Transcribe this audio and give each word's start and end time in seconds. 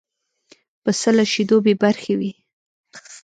پسه 0.83 1.09
له 1.17 1.23
شیدو 1.31 1.57
بې 1.65 1.73
برخې 1.83 2.13
وي. 2.19 2.31